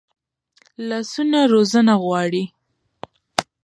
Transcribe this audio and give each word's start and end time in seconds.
لاسونه 0.87 1.39
روزنه 1.53 1.93
غواړي 2.03 2.43